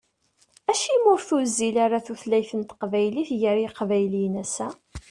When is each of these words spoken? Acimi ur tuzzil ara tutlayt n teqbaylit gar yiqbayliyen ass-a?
Acimi 0.71 1.07
ur 1.13 1.19
tuzzil 1.27 1.75
ara 1.85 1.99
tutlayt 2.05 2.51
n 2.59 2.61
teqbaylit 2.69 3.29
gar 3.41 3.57
yiqbayliyen 3.59 4.35
ass-a? 4.43 4.67